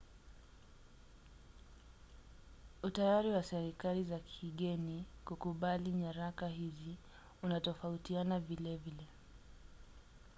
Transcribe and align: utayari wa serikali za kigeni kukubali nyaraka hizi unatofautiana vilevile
utayari 2.83 3.31
wa 3.31 3.43
serikali 3.43 4.03
za 4.03 4.19
kigeni 4.19 5.05
kukubali 5.25 5.91
nyaraka 5.91 6.47
hizi 6.47 6.95
unatofautiana 7.43 8.39
vilevile 8.39 9.05